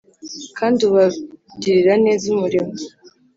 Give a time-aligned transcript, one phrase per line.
[0.57, 2.71] kandi Ubagirira neza Umurimo